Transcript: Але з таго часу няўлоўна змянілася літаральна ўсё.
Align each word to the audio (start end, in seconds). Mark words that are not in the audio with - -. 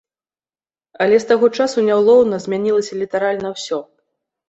Але 1.05 1.19
з 1.25 1.29
таго 1.33 1.51
часу 1.59 1.85
няўлоўна 1.91 2.43
змянілася 2.49 2.93
літаральна 3.05 3.47
ўсё. 3.57 3.85